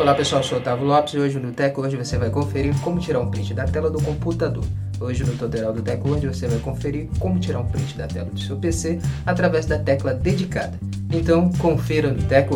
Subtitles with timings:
[0.00, 2.74] Olá pessoal, eu sou o Otávio Lopes e hoje no Tech hoje você vai conferir
[2.80, 4.64] como tirar um print da tela do computador.
[4.98, 8.30] Hoje no tutorial do Tech Word você vai conferir como tirar um print da tela
[8.30, 10.72] do seu PC através da tecla dedicada.
[11.12, 12.48] Então confira no Tech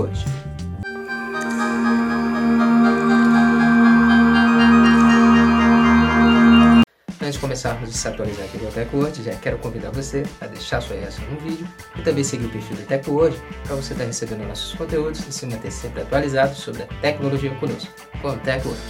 [7.55, 11.25] começarmos a se atualizar aqui do TechWord, já quero convidar você a deixar sua reação
[11.31, 15.25] no vídeo e também seguir o perfil do TechWord para você estar recebendo nossos conteúdos
[15.25, 18.81] e se manter sempre atualizado sobre a tecnologia conosco, com o TechWord.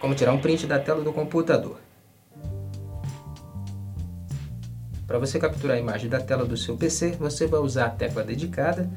[0.00, 1.78] Como tirar um print da tela do computador.
[5.06, 8.24] Para você capturar a imagem da tela do seu PC, você vai usar a tecla
[8.24, 8.90] dedicada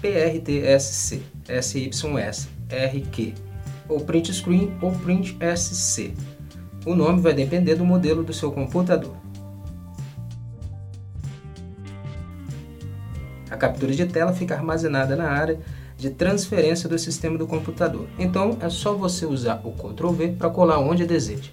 [0.00, 3.51] PRTSC, SYS, RQ
[3.88, 6.14] ou print screen ou print SC.
[6.84, 9.14] O nome vai depender do modelo do seu computador.
[13.50, 15.60] A captura de tela fica armazenada na área
[15.96, 18.08] de transferência do sistema do computador.
[18.18, 21.50] Então é só você usar o Ctrl V para colar onde deseja.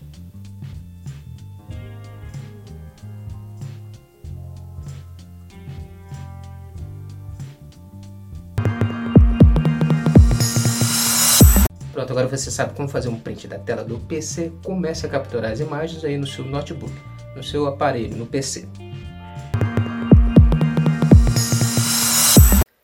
[11.99, 14.53] Pronto, agora você sabe como fazer um print da tela do PC.
[14.63, 16.93] Comece a capturar as imagens aí no seu notebook,
[17.35, 18.69] no seu aparelho, no PC.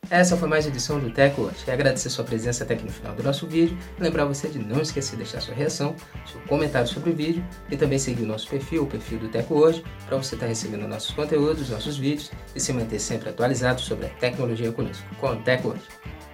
[0.09, 1.63] Essa foi mais uma edição do Tech Watch.
[1.65, 3.77] E agradecer sua presença até aqui no final do nosso vídeo.
[3.97, 5.95] lembrar você de não esquecer de deixar sua reação,
[6.29, 9.81] seu comentário sobre o vídeo e também seguir o nosso perfil, o perfil do Hoje,
[10.05, 14.09] para você estar recebendo nossos conteúdos, nossos vídeos e se manter sempre atualizado sobre a
[14.09, 15.83] tecnologia conosco, com o Hoje.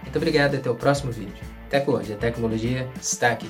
[0.01, 1.50] Muito obrigado e até o próximo vídeo.
[2.17, 3.49] Tecnologia está aqui.